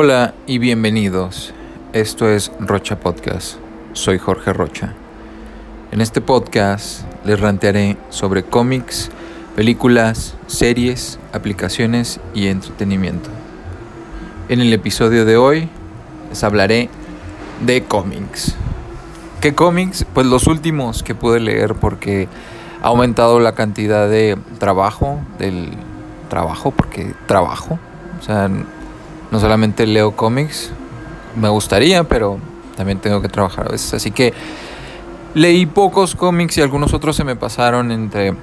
[0.00, 1.52] Hola y bienvenidos.
[1.92, 3.56] Esto es Rocha Podcast.
[3.94, 4.94] Soy Jorge Rocha.
[5.90, 9.10] En este podcast les rantearé sobre cómics,
[9.56, 13.28] películas, series, aplicaciones y entretenimiento.
[14.48, 15.68] En el episodio de hoy
[16.30, 16.90] les hablaré
[17.66, 18.54] de cómics.
[19.40, 20.06] ¿Qué cómics?
[20.14, 22.28] Pues los últimos que pude leer porque
[22.82, 25.70] ha aumentado la cantidad de trabajo, del
[26.28, 27.80] trabajo, porque trabajo.
[28.20, 28.48] O sea,
[29.30, 30.70] no solamente leo cómics,
[31.36, 32.38] me gustaría, pero
[32.76, 33.94] también tengo que trabajar a veces.
[33.94, 34.32] Así que
[35.34, 38.34] leí pocos cómics y algunos otros se me pasaron entre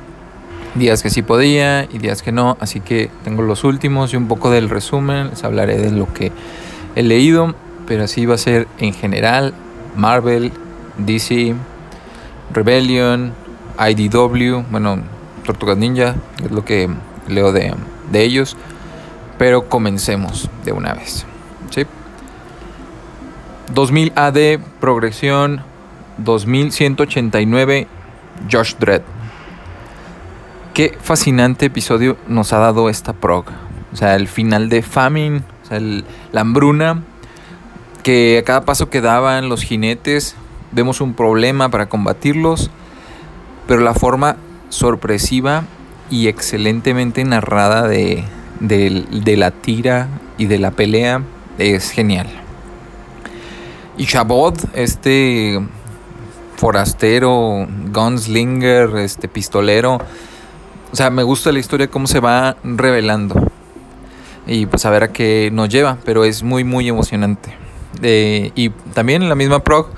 [0.75, 2.57] días que sí podía y días que no.
[2.59, 5.29] Así que tengo los últimos y un poco del resumen.
[5.29, 6.31] Les hablaré de lo que
[6.95, 7.55] he leído,
[7.87, 9.53] pero así va a ser en general
[9.95, 10.51] Marvel,
[10.97, 11.55] DC,
[12.53, 13.33] Rebellion,
[13.79, 14.99] IDW, bueno,
[15.45, 16.89] Tortugas Ninja, es lo que
[17.27, 17.73] leo de,
[18.11, 18.55] de ellos.
[19.37, 21.25] Pero comencemos de una vez.
[21.69, 21.85] ¿sí?
[23.73, 25.61] 2000 AD, progresión
[26.17, 27.87] 2189,
[28.51, 29.01] Josh Dredd.
[30.73, 33.45] Qué fascinante episodio nos ha dado esta prog.
[33.93, 35.41] O sea, el final de Famine,
[36.31, 37.01] la hambruna,
[38.03, 40.35] que a cada paso que daban los jinetes,
[40.71, 42.69] vemos un problema para combatirlos,
[43.67, 44.35] pero la forma
[44.69, 45.63] sorpresiva
[46.09, 48.25] y excelentemente narrada de,
[48.59, 51.21] de, la tira y de la pelea
[51.57, 52.27] es genial.
[53.97, 55.59] Y Chabot, este
[56.57, 59.99] forastero, gunslinger, este pistolero,
[60.91, 63.51] o sea, me gusta la historia cómo se va revelando.
[64.47, 67.55] Y pues a ver a qué nos lleva, pero es muy muy emocionante.
[68.01, 69.89] y también en la misma prog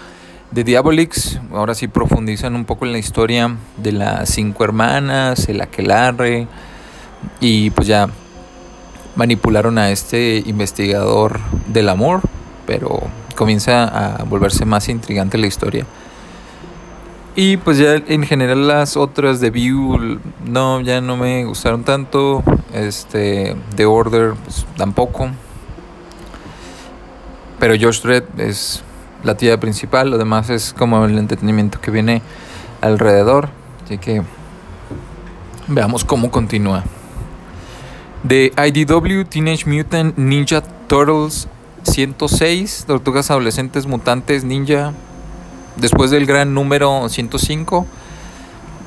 [0.51, 5.61] de Diabolix, ahora sí profundizan un poco en la historia de las cinco hermanas, el
[5.61, 6.47] aquelarre,
[7.41, 8.07] y pues ya
[9.17, 12.21] manipularon a este investigador del amor,
[12.65, 13.01] pero
[13.35, 15.85] comienza a volverse más intrigante la historia.
[17.35, 22.43] Y pues ya en general las otras de View no ya no me gustaron tanto.
[22.73, 25.29] Este The Order pues, tampoco.
[27.59, 28.83] Pero George Dredd es
[29.23, 32.21] la tía principal, lo demás es como el entretenimiento que viene
[32.81, 33.49] alrededor.
[33.85, 34.23] Así que
[35.67, 36.83] veamos cómo continúa.
[38.23, 41.47] De IDW Teenage Mutant Ninja Turtles
[41.83, 44.91] 106, Tortugas Adolescentes Mutantes Ninja,
[45.75, 47.85] después del gran número 105,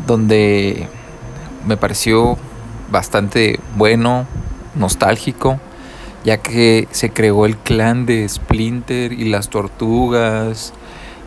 [0.06, 0.88] donde
[1.66, 2.36] me pareció
[2.90, 4.26] bastante bueno,
[4.74, 5.60] nostálgico,
[6.24, 10.72] ya que se creó el clan de Splinter y las tortugas,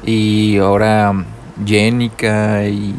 [0.06, 1.25] y ahora
[1.66, 2.94] Jenica y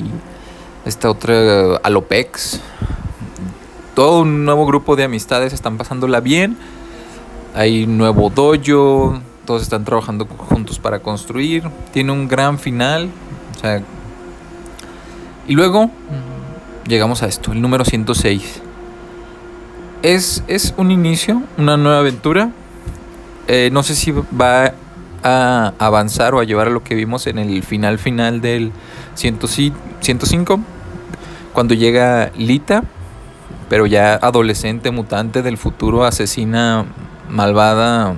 [0.87, 2.60] esta otra Alopex
[3.94, 6.56] todo un nuevo grupo de amistades están pasándola bien.
[7.55, 11.65] Hay nuevo dojo, todos están trabajando juntos para construir.
[11.93, 13.09] Tiene un gran final.
[15.47, 15.91] y luego
[16.87, 18.62] llegamos a esto, el número 106.
[20.03, 22.50] Es, es un inicio, una nueva aventura.
[23.47, 24.75] Eh, no sé si va
[25.22, 28.72] a avanzar o a llevar a lo que vimos en el final final del
[29.15, 30.61] 105.
[31.53, 32.82] Cuando llega Lita
[33.69, 36.84] pero ya adolescente, mutante del futuro, asesina
[37.28, 38.15] malvada,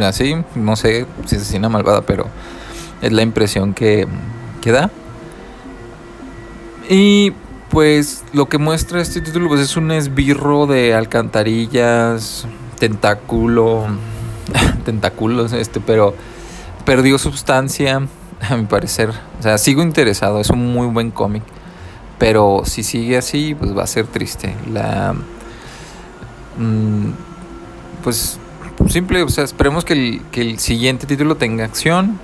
[0.00, 2.26] así, no sé si asesina malvada, pero
[3.02, 4.06] es la impresión que,
[4.60, 4.90] que da.
[6.88, 7.32] Y
[7.70, 12.46] pues lo que muestra este título pues es un esbirro de alcantarillas,
[12.78, 13.86] tentáculo,
[14.84, 16.14] tentáculos, este, pero
[16.84, 18.02] perdió sustancia,
[18.48, 19.10] a mi parecer.
[19.38, 21.42] O sea, sigo interesado, es un muy buen cómic.
[22.20, 24.54] Pero si sigue así, pues va a ser triste.
[24.70, 25.14] La.
[26.58, 27.12] Mm,
[28.04, 28.38] pues
[28.88, 32.20] simple, o sea, esperemos que el, siguiente título tenga acción.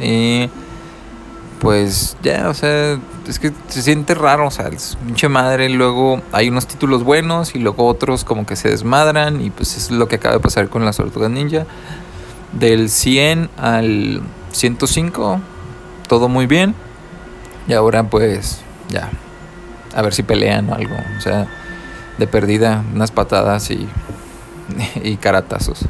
[0.00, 0.48] Y
[1.58, 6.22] pues ya, o sea, es que se siente raro, o sea, es pinche madre, luego
[6.30, 10.06] hay unos títulos buenos y luego otros como que se desmadran y pues es lo
[10.06, 11.66] que acaba de pasar con las tortugas ninja.
[12.52, 14.22] Del 100 al
[14.52, 15.40] 105,
[16.06, 16.76] todo muy bien.
[17.66, 19.10] Y ahora pues ya.
[19.94, 20.94] A ver si pelean o algo.
[21.16, 21.46] O sea,
[22.18, 23.88] de perdida, unas patadas y,
[25.02, 25.86] y caratazos.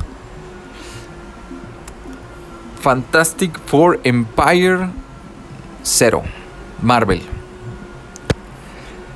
[2.81, 4.89] Fantastic Four Empire
[5.85, 6.23] Zero.
[6.83, 7.23] Marvel.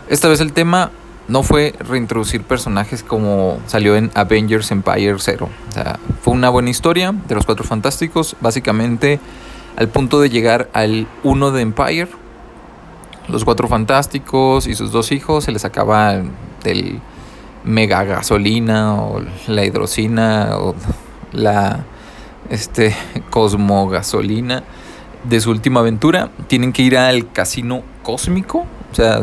[0.09, 0.91] Esta vez el tema
[1.29, 5.49] no fue reintroducir personajes como salió en Avengers Empire Zero.
[5.71, 9.19] O sea, fue una buena historia de los cuatro fantásticos, básicamente
[9.77, 12.09] al punto de llegar al 1 de Empire
[13.29, 16.23] los cuatro fantásticos y sus dos hijos se les acaba
[16.63, 17.01] del
[17.65, 20.75] mega gasolina o la hidrocina o
[21.33, 21.85] la
[22.51, 22.95] este
[23.31, 24.63] Cosmo Gasolina
[25.25, 26.31] de su última aventura.
[26.47, 29.21] Tienen que ir al casino cósmico, o sea,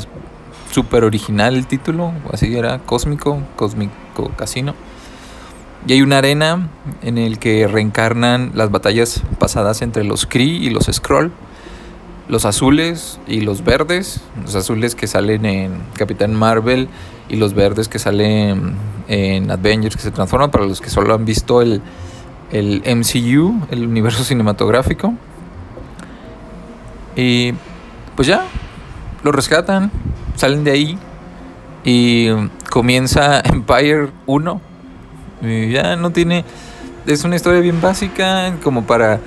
[0.72, 4.74] súper original el título, así era, cósmico, cósmico casino.
[5.88, 6.70] Y hay una arena
[7.02, 11.32] en el que reencarnan las batallas pasadas entre los Kree y los Skrull.
[12.32, 14.22] Los azules y los verdes.
[14.42, 16.90] Los azules que salen en Capitán Marvel
[17.30, 18.74] y los verdes que salen
[19.08, 20.50] en Avengers que se transforman.
[20.50, 21.84] Para los que solo han visto el,
[22.52, 25.14] el MCU, el universo cinematográfico.
[27.16, 27.54] Y
[28.16, 28.48] pues ya,
[29.24, 29.92] lo rescatan,
[30.36, 30.98] salen de ahí
[31.84, 32.30] y
[32.70, 34.72] comienza Empire 1
[35.42, 36.46] ya no tiene.
[37.06, 39.20] Es una historia bien básica, como para.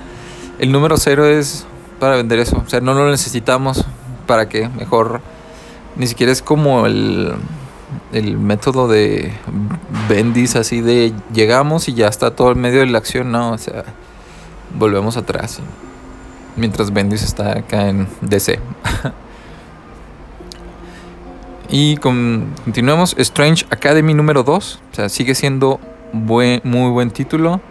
[0.57, 1.65] El número cero es
[1.99, 2.61] para vender eso.
[2.65, 3.85] O sea, no lo necesitamos.
[4.27, 4.69] ¿Para qué?
[4.69, 5.21] Mejor.
[5.95, 7.33] Ni siquiera es como el.
[8.11, 9.31] El método de
[10.09, 13.57] Bendis, así de llegamos y ya está todo en medio de la acción, no, o
[13.57, 13.83] sea,
[14.77, 15.59] volvemos atrás.
[16.55, 18.59] Mientras Bendis está acá en DC.
[21.69, 23.15] y con, continuamos.
[23.17, 24.79] Strange Academy número 2.
[24.91, 25.79] O sea, sigue siendo
[26.11, 27.61] muy buen título.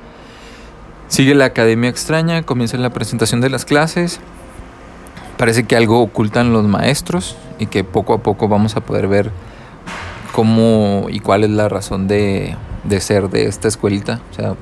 [1.08, 4.20] Sigue la Academia Extraña, comienza la presentación de las clases.
[5.36, 9.30] Parece que algo ocultan los maestros y que poco a poco vamos a poder ver
[10.32, 12.56] cómo y cuál es la razón de,
[12.98, 14.20] ser de esta escuelita.
[14.32, 14.54] O sea,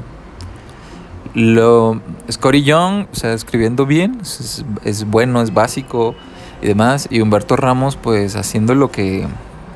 [1.35, 2.01] lo,
[2.31, 6.15] Scotty Young, o sea, escribiendo bien, es, es, bueno, es básico
[6.61, 7.09] y demás.
[7.11, 9.27] Y Humberto Ramos, pues haciendo lo que,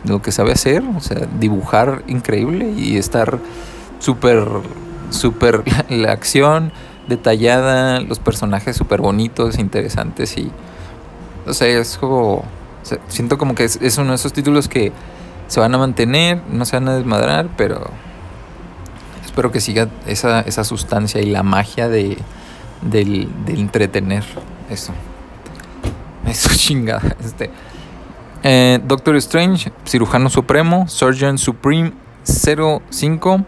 [0.04, 3.38] lo que sabe hacer, o sea, dibujar increíble y estar
[3.98, 4.46] súper,
[5.11, 6.73] súper la acción
[7.08, 10.50] detallada, los personajes súper bonitos, interesantes y,
[11.47, 12.44] no sé, es como,
[13.08, 14.93] siento como que es, uno de esos títulos que
[15.47, 17.91] se van a mantener, no se van a desmadrar, pero
[19.25, 22.19] espero que siga esa, esa sustancia y la magia de,
[22.82, 24.25] del, entretener
[24.70, 24.93] eso.
[26.26, 27.14] Eso chingada.
[27.25, 27.53] Este.
[28.43, 31.93] Eh, Doctor Strange, Cirujano Supremo, Surgeon Supreme
[32.25, 33.44] 05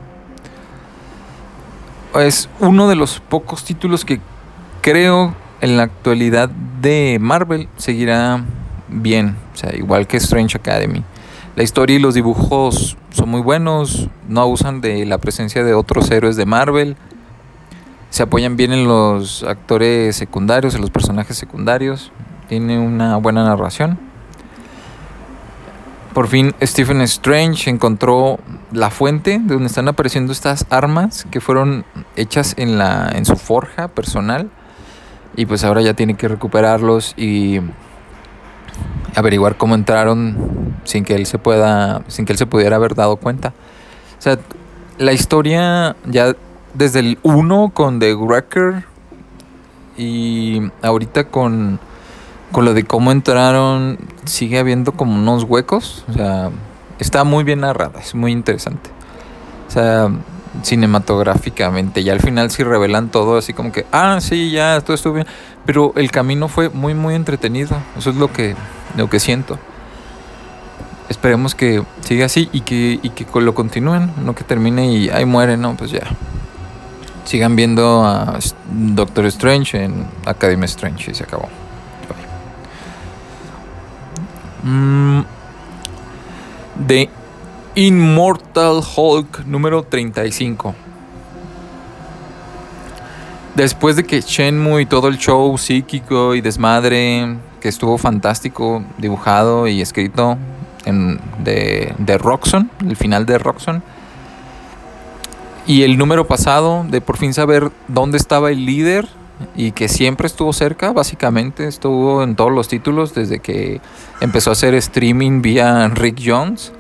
[2.16, 4.20] es uno de los pocos títulos que
[4.80, 8.44] creo en la actualidad de Marvel seguirá
[8.88, 11.02] bien, o sea, igual que Strange Academy.
[11.56, 16.10] La historia y los dibujos son muy buenos, no abusan de la presencia de otros
[16.10, 16.96] héroes de Marvel,
[18.10, 22.12] se apoyan bien en los actores secundarios, en los personajes secundarios,
[22.48, 24.07] tiene una buena narración.
[26.14, 28.38] Por fin Stephen Strange encontró
[28.72, 31.84] la fuente de donde están apareciendo estas armas que fueron
[32.16, 34.50] hechas en la en su forja personal
[35.36, 37.60] y pues ahora ya tiene que recuperarlos y
[39.14, 43.16] averiguar cómo entraron sin que él se pueda sin que él se pudiera haber dado
[43.16, 43.52] cuenta.
[44.18, 44.38] O sea,
[44.98, 46.34] la historia ya
[46.74, 48.84] desde el 1 con The Wrecker
[49.96, 51.78] y ahorita con
[52.52, 56.04] con lo de cómo entraron, sigue habiendo como unos huecos.
[56.08, 56.50] O sea,
[56.98, 58.90] está muy bien narrada, es muy interesante.
[59.66, 60.10] O sea,
[60.62, 62.00] cinematográficamente.
[62.00, 65.26] Y al final sí revelan todo, así como que, ah, sí, ya, todo estuvo bien.
[65.66, 67.76] Pero el camino fue muy, muy entretenido.
[67.96, 68.54] Eso es lo que,
[68.96, 69.58] lo que siento.
[71.08, 75.24] Esperemos que siga así y que, y que lo continúen, no que termine y ahí
[75.24, 76.02] muere, no, pues ya.
[77.24, 78.38] Sigan viendo a
[78.70, 81.48] Doctor Strange en Academy Strange y se acabó.
[84.62, 85.20] Mm,
[86.86, 87.08] The
[87.74, 90.74] Immortal Hulk número 35.
[93.54, 99.66] Después de que Shenmue y todo el show psíquico y desmadre, que estuvo fantástico, dibujado
[99.66, 100.38] y escrito
[100.84, 103.82] en, de, de Roxon, el final de Roxon,
[105.66, 109.08] y el número pasado de por fin saber dónde estaba el líder
[109.56, 113.80] y que siempre estuvo cerca, básicamente estuvo en todos los títulos desde que
[114.20, 116.72] empezó a hacer streaming vía Rick Jones.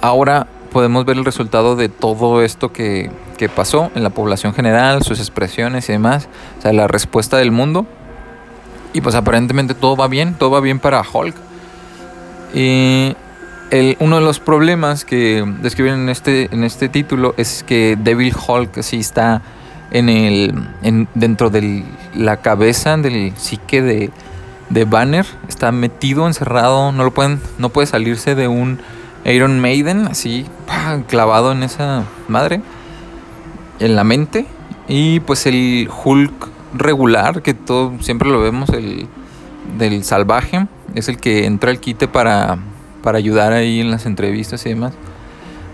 [0.00, 5.02] Ahora podemos ver el resultado de todo esto que, que pasó en la población general,
[5.02, 6.28] sus expresiones y demás,
[6.58, 7.86] o sea, la respuesta del mundo.
[8.92, 11.36] Y pues aparentemente todo va bien, todo va bien para Hulk.
[12.54, 13.14] Y
[13.70, 18.34] el, uno de los problemas que describen en este, en este título es que Devil
[18.34, 19.42] Hulk sí está
[19.90, 24.10] en el en, dentro de la cabeza del psique de,
[24.68, 25.26] de Banner.
[25.48, 28.80] Está metido encerrado no lo pueden no puede salirse de un
[29.24, 30.46] Iron Maiden así
[31.08, 32.60] clavado en esa madre
[33.78, 34.46] en la mente.
[34.88, 39.08] Y pues el Hulk regular que todo siempre lo vemos el
[39.76, 42.58] del salvaje es el que entra al quite para
[43.02, 44.92] para ayudar ahí en las entrevistas y demás.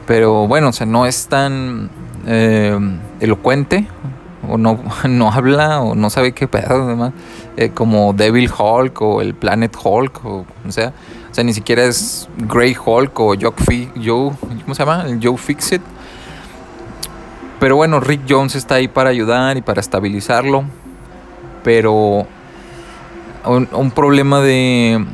[0.06, 1.90] Pero bueno o sea no es tan
[2.26, 2.78] eh,
[3.20, 3.86] elocuente,
[4.48, 7.12] o no, no habla, o no sabe qué pedo, además,
[7.56, 10.92] eh, como Devil Hulk o el Planet Hulk, o, o sea,
[11.30, 13.52] o sea, ni siquiera es Grey Hulk o Joe,
[14.02, 15.04] Joe ¿cómo se llama?
[15.06, 15.82] El Joe Fixit.
[17.60, 20.64] Pero bueno, Rick Jones está ahí para ayudar y para estabilizarlo.
[21.62, 22.26] Pero
[23.44, 25.04] un, problema de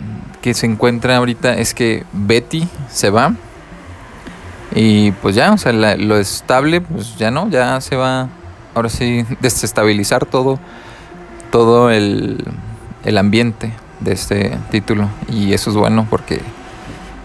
[0.40, 3.34] que se encuentra ahorita es que Betty se va.
[4.74, 8.28] Y pues ya, o sea, lo estable, pues ya no, ya se va,
[8.74, 10.58] ahora sí, desestabilizar todo,
[11.50, 12.44] todo el,
[13.04, 15.08] el ambiente de este título.
[15.28, 16.40] Y eso es bueno porque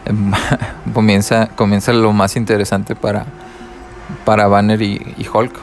[0.94, 3.26] comienza, comienza lo más interesante para,
[4.26, 5.54] para Banner y, Hulk.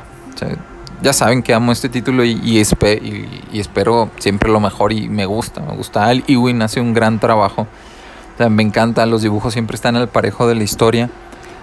[1.02, 5.60] ya saben que amo este título y, y, espero siempre lo mejor y me gusta,
[5.60, 6.06] me gusta.
[6.06, 7.66] Al Ewing hace un gran trabajo.
[8.50, 11.10] me encanta, los dibujos siempre están al parejo de la historia,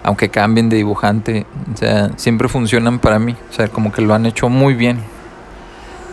[0.03, 4.13] aunque cambien de dibujante, o sea, siempre funcionan para mí, o sea, como que lo
[4.13, 4.99] han hecho muy bien.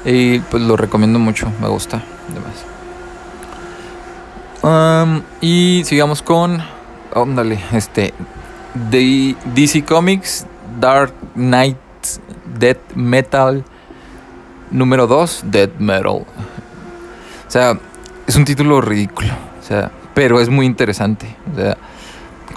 [0.04, 2.02] Y pues lo recomiendo mucho, me gusta.
[4.62, 6.62] Um, y sigamos con,
[7.14, 8.12] óndale, este,
[8.90, 10.46] de DC Comics
[10.80, 11.76] Dark Knight
[12.58, 13.64] Death Metal
[14.70, 16.06] número 2, Death Metal.
[16.06, 16.26] O
[17.50, 17.78] sea,
[18.26, 21.36] es un título ridículo, o sea, pero es muy interesante.
[21.52, 21.76] O sea,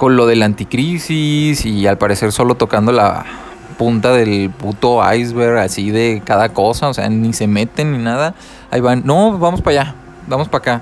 [0.02, 3.24] con lo del anticrisis y al parecer solo tocando la
[3.78, 8.34] punta del puto iceberg así de cada cosa, o sea, ni se meten ni nada.
[8.72, 10.82] Ahí van, no, vamos para allá, vamos para acá.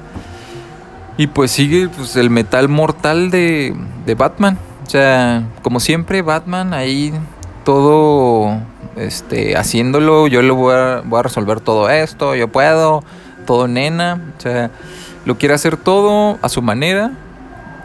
[1.17, 4.57] Y pues sigue pues, el metal mortal de, de Batman.
[4.87, 7.13] O sea, como siempre, Batman ahí
[7.65, 8.57] todo
[8.95, 13.03] este, haciéndolo, yo lo voy a, voy a resolver todo esto, yo puedo,
[13.45, 14.21] todo nena.
[14.37, 14.71] O sea,
[15.25, 17.11] lo quiere hacer todo a su manera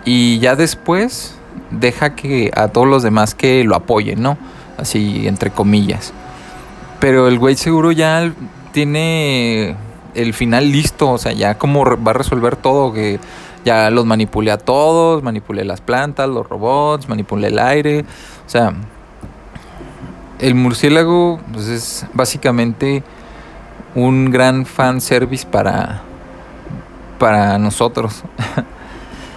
[0.04, 1.34] y ya después
[1.70, 4.36] deja que a todos los demás que lo apoyen, ¿no?
[4.76, 6.12] Así, entre comillas.
[7.00, 8.32] Pero el güey seguro ya
[8.72, 9.76] tiene
[10.14, 13.18] el final listo, o sea, ya como va a resolver todo, que
[13.64, 18.04] ya los manipulé a todos, manipulé las plantas, los robots, manipulé el aire.
[18.46, 18.74] O sea,
[20.38, 23.02] el murciélago pues, es básicamente
[23.94, 26.02] un gran fan service para,
[27.18, 28.22] para nosotros.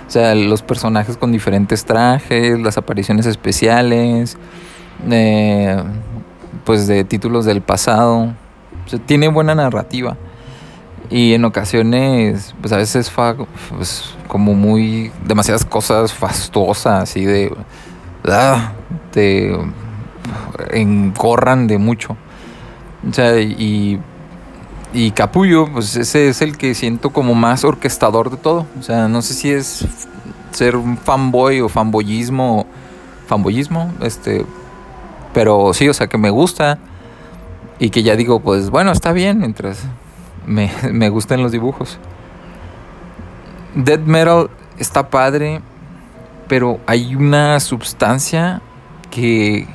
[0.07, 4.37] o sea, los personajes con diferentes trajes, las apariciones especiales,
[5.09, 5.83] eh,
[6.63, 8.33] pues de títulos del pasado.
[8.85, 10.15] O sea, tiene buena narrativa.
[11.09, 13.35] Y en ocasiones, pues a veces fa,
[13.75, 17.53] pues, como muy, demasiadas cosas fastuosas, y de,
[18.25, 18.73] ah,
[19.11, 19.53] te
[20.71, 22.17] encorran de mucho.
[23.09, 23.99] O sea, y,
[24.93, 28.65] y Capullo, pues ese es el que siento como más orquestador de todo.
[28.79, 29.85] O sea, no sé si es
[30.51, 32.65] ser un fanboy o fanboyismo,
[33.27, 34.45] fanboyismo, este,
[35.33, 36.79] pero sí, o sea, que me gusta
[37.79, 39.83] y que ya digo, pues bueno, está bien mientras
[40.45, 41.99] me, me gustan los dibujos.
[43.75, 45.61] Dead Metal está padre,
[46.47, 48.61] pero hay una sustancia
[49.11, 49.67] que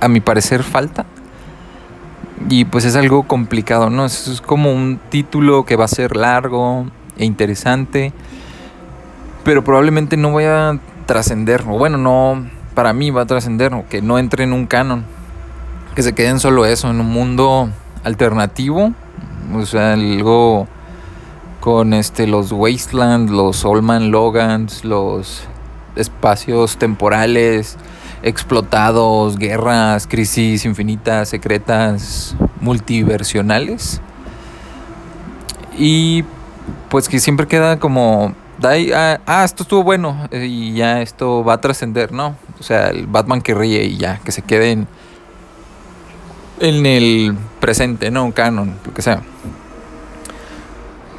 [0.00, 1.04] a mi parecer falta.
[2.48, 4.04] Y pues es algo complicado, ¿no?
[4.04, 8.12] Es como un título que va a ser largo e interesante,
[9.44, 13.88] pero probablemente no vaya a trascender, o bueno, no, para mí va a trascender, o
[13.88, 15.04] que no entre en un canon,
[15.94, 17.70] que se quede solo eso, en un mundo
[18.04, 18.92] alternativo,
[19.54, 20.68] o sea, algo
[21.60, 25.42] con este los Wasteland, los Allman Logans, los
[25.96, 27.76] espacios temporales
[28.22, 34.00] explotados, guerras, crisis infinitas, secretas, multiversionales.
[35.76, 36.24] Y
[36.88, 41.60] pues que siempre queda como, ah, ah, esto estuvo bueno y ya esto va a
[41.60, 42.36] trascender, ¿no?
[42.58, 44.72] O sea, el Batman que ríe y ya, que se quede
[46.60, 48.32] en, el presente, ¿no?
[48.32, 49.22] Canon, lo que sea.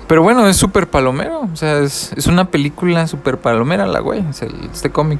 [0.08, 1.42] Pero bueno, es súper palomero.
[1.54, 4.26] O sea, es, una película súper palomera la güey.
[4.74, 5.20] este cómic.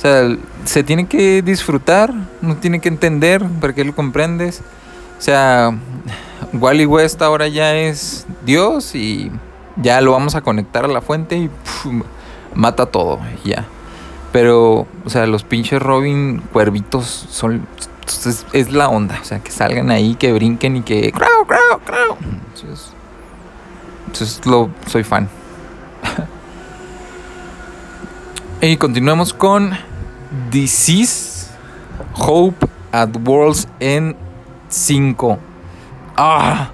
[0.00, 4.62] O sea, se tiene que disfrutar, no tiene que entender para qué lo comprendes.
[5.18, 5.76] O sea,
[6.54, 9.30] Wally West ahora ya es Dios y
[9.76, 11.50] ya lo vamos a conectar a la fuente y
[12.54, 13.66] mata todo ya.
[14.32, 17.66] Pero, o sea, los pinches Robin cuervitos son
[18.54, 22.16] es, la onda, o sea, que salgan ahí, que brinquen y que crau, crau, crau.
[22.54, 22.94] Entonces,
[24.06, 25.28] entonces lo soy fan.
[28.62, 29.89] y continuamos con
[30.50, 31.48] Disease
[32.16, 34.14] Hope at World's End
[34.68, 35.38] 5.
[36.16, 36.70] Ah,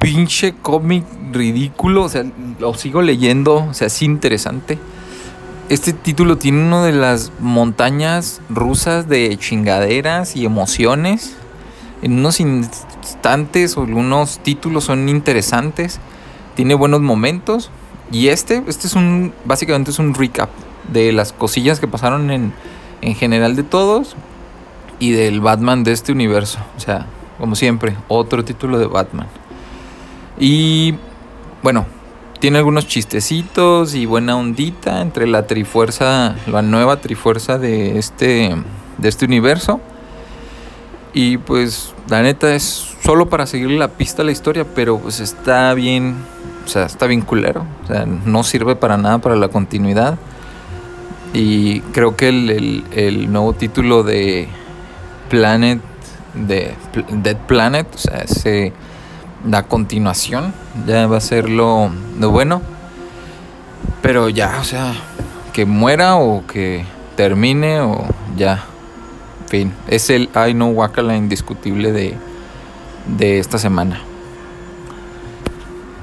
[0.00, 2.04] pinche cómic ridículo.
[2.04, 2.24] O sea,
[2.58, 3.66] lo sigo leyendo.
[3.70, 4.78] O sea, es interesante.
[5.68, 11.36] este título tiene una de las montañas rusas de chingaderas y emociones.
[12.02, 16.00] En unos instantes o algunos títulos son interesantes.
[16.56, 17.70] Tiene buenos momentos.
[18.12, 20.50] Y este, este es un, básicamente es un recap
[20.92, 22.52] de las cosillas que pasaron en,
[23.00, 24.16] en general de todos
[24.98, 26.58] y del Batman de este universo.
[26.76, 27.06] O sea,
[27.38, 29.26] como siempre, otro título de Batman.
[30.38, 30.94] Y
[31.62, 31.86] bueno,
[32.40, 38.56] tiene algunos chistecitos y buena ondita entre la trifuerza, la nueva trifuerza de este,
[38.98, 39.80] de este universo.
[41.12, 45.20] Y pues la neta es solo para seguirle la pista a la historia, pero pues
[45.20, 46.16] está bien,
[46.70, 47.24] sea, está bien.
[47.28, 50.18] O sea, no sirve para nada para la continuidad.
[51.32, 54.48] Y creo que el, el nuevo título de
[55.28, 55.80] Planet,
[56.34, 56.74] de
[57.10, 58.72] Dead Planet, o sea, ese
[59.46, 60.52] la continuación.
[60.86, 62.62] Ya va a ser lo, bueno.
[64.02, 64.94] Pero ya, o sea,
[65.52, 66.84] que muera o que
[67.16, 68.04] termine o
[68.36, 68.64] ya.
[69.48, 72.16] Fin, es el I Know Wakala indiscutible de,
[73.18, 74.00] de esta semana.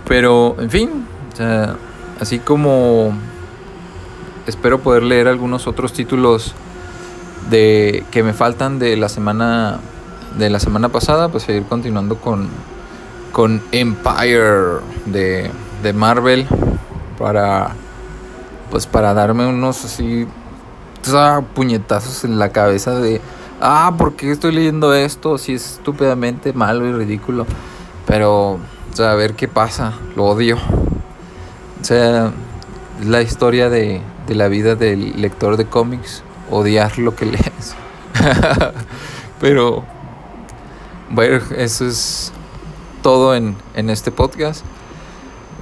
[0.07, 1.75] Pero, en fin, o sea,
[2.19, 3.13] así como
[4.45, 6.53] espero poder leer algunos otros títulos
[7.49, 9.79] de que me faltan de la semana
[10.37, 12.49] de la semana pasada, pues seguir continuando con
[13.31, 15.51] con Empire de,
[15.83, 16.47] de Marvel
[17.17, 17.71] para
[18.71, 20.27] pues para darme unos así
[21.53, 23.21] puñetazos en la cabeza de
[23.61, 25.37] ah, ¿por qué estoy leyendo esto?
[25.37, 27.45] Si es estúpidamente malo y ridículo.
[28.05, 28.59] Pero,
[28.97, 29.93] sea, a ver qué pasa.
[30.15, 30.57] Lo odio.
[31.81, 32.31] O sea,
[33.03, 36.23] la historia de, de la vida del lector de cómics.
[36.51, 37.75] Odiar lo que lees.
[39.39, 39.83] Pero,
[41.09, 42.31] bueno, eso es
[43.01, 44.65] todo en, este podcast.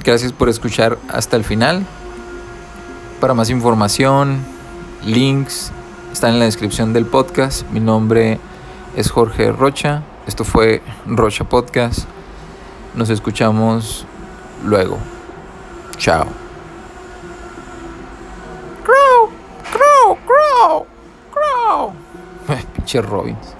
[0.03, 1.85] Gracias por escuchar hasta el final.
[3.19, 4.39] Para más información,
[5.03, 5.71] links,
[6.11, 7.67] están en la descripción del podcast.
[7.71, 8.39] Mi nombre
[8.95, 10.03] es Jorge Rocha.
[10.27, 12.07] Esto fue Rocha Podcast.
[12.95, 14.05] Nos escuchamos
[14.63, 14.97] luego.
[15.97, 16.25] Chao.
[18.83, 19.29] Crow,
[19.71, 20.85] crow, crow,
[21.33, 21.93] crow.
[22.75, 23.55] Pinche Robbins.